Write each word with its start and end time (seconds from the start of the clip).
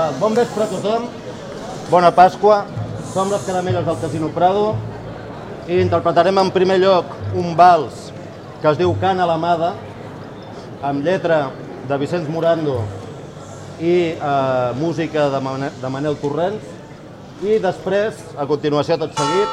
Va, 0.00 0.06
bon 0.16 0.32
vespre 0.32 0.64
a 0.64 0.68
tothom, 0.70 1.02
bona 1.90 2.08
Pasqua, 2.16 2.62
som 3.12 3.28
les 3.28 3.42
caramelles 3.44 3.82
del 3.84 3.98
Casino 4.00 4.30
Prado. 4.32 4.70
I 5.68 5.76
interpretarem 5.82 6.38
en 6.40 6.48
primer 6.54 6.78
lloc 6.80 7.10
un 7.36 7.52
vals 7.58 8.06
que 8.62 8.70
es 8.70 8.78
diu 8.78 8.94
Cana 9.02 9.26
l'Amada, 9.28 9.74
amb 10.80 11.04
lletra 11.04 11.50
de 11.90 11.98
Vicenç 12.00 12.30
Morando 12.32 12.78
i 13.76 14.14
eh, 14.14 14.72
música 14.80 15.26
de, 15.34 15.42
Mane 15.44 15.68
de 15.82 15.92
Manel 15.92 16.16
Torrents, 16.22 16.64
i 17.44 17.60
després, 17.60 18.24
a 18.40 18.48
continuació 18.48 18.96
tot 19.04 19.12
seguit, 19.20 19.52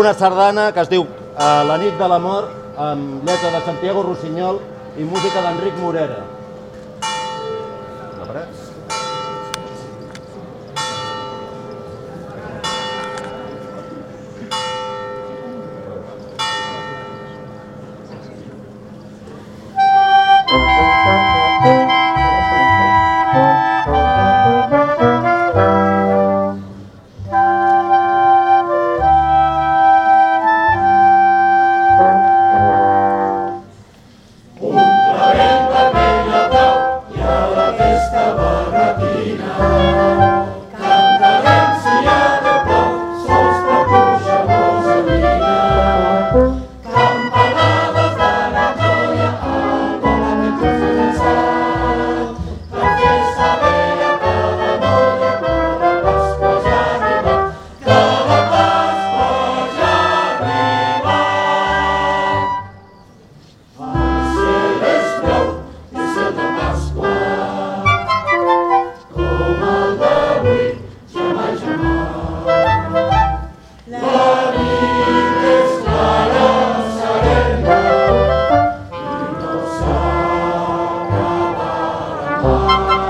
una 0.00 0.16
sardana 0.16 0.70
que 0.72 0.86
es 0.86 0.94
diu 0.96 1.04
eh, 1.04 1.62
La 1.68 1.76
nit 1.84 2.00
de 2.00 2.08
l'amor, 2.08 2.48
amb 2.80 3.28
lletra 3.28 3.52
de 3.58 3.64
Santiago 3.68 4.08
Rossinyol 4.08 4.64
i 4.96 5.04
música 5.04 5.44
d'Enric 5.44 5.76
Morera. 5.84 6.37
but 8.28 8.57
Oh. 82.40 83.07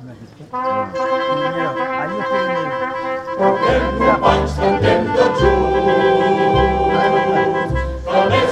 Condemn 0.00 0.16
the 3.98 4.16
monks, 4.18 4.54
condemn 4.54 5.04
the 5.14 5.26
Jews. 8.18 8.49